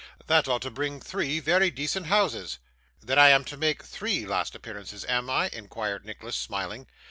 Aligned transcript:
That 0.25 0.47
ought 0.47 0.63
to 0.63 0.71
bring 0.71 0.99
three 0.99 1.39
very 1.39 1.69
decent 1.69 2.07
houses.' 2.07 2.57
'Then 3.03 3.19
I 3.19 3.29
am 3.29 3.43
to 3.45 3.55
make 3.55 3.83
three 3.83 4.25
last 4.25 4.55
appearances, 4.55 5.05
am 5.05 5.29
I?' 5.29 5.49
inquired 5.53 6.05
Nicholas, 6.05 6.35
smiling. 6.35 6.87